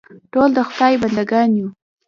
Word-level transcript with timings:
ټول 0.31 0.49
د 0.57 0.59
خدای 0.69 0.93
بنده 1.01 1.23
ګان 1.31 1.49
یو. 1.59 1.67